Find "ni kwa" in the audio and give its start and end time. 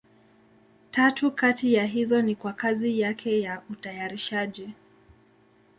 2.21-2.53